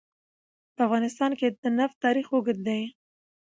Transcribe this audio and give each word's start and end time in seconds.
په 0.75 0.81
افغانستان 0.87 1.31
کې 1.39 1.47
د 1.49 1.63
نفت 1.77 1.95
تاریخ 2.05 2.27
اوږد 2.31 2.57
دی. 2.67 2.81